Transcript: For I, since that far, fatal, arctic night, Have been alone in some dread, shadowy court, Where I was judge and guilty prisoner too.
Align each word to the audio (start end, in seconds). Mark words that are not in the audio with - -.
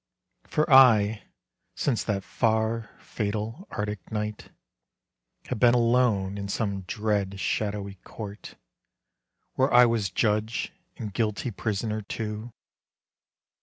For 0.47 0.67
I, 0.73 1.25
since 1.75 2.03
that 2.05 2.23
far, 2.23 2.89
fatal, 2.97 3.67
arctic 3.69 4.11
night, 4.11 4.49
Have 5.49 5.59
been 5.59 5.75
alone 5.75 6.39
in 6.39 6.47
some 6.47 6.81
dread, 6.87 7.39
shadowy 7.39 7.99
court, 8.03 8.55
Where 9.53 9.71
I 9.71 9.85
was 9.85 10.09
judge 10.09 10.73
and 10.97 11.13
guilty 11.13 11.51
prisoner 11.51 12.01
too. 12.01 12.51